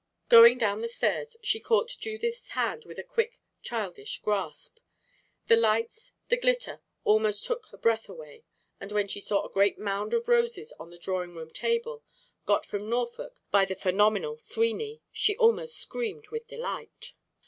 [0.29, 4.79] Going down the stairs she caught Judith's hand, with a quick, childish grasp.
[5.45, 8.43] The lights, the glitter, almost took her breath away;
[8.79, 12.01] and when she saw a great mound of roses on the drawing room table,
[12.47, 17.13] got from Norfolk by the phenomenal Sweeney, she almost screamed with delight.